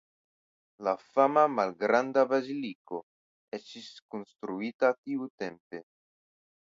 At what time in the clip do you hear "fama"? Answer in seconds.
1.07-1.43